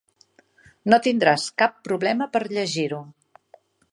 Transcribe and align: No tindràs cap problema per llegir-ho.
No 0.93 0.97
tindràs 1.07 1.43
cap 1.63 1.77
problema 1.89 2.29
per 2.37 2.43
llegir-ho. 2.57 3.03